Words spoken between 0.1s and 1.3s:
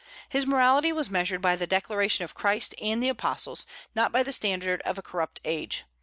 His morality was